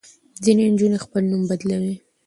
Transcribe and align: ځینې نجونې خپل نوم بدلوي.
ځینې 0.43 0.63
نجونې 0.71 0.97
خپل 1.05 1.23
نوم 1.31 1.43
بدلوي. 1.49 1.95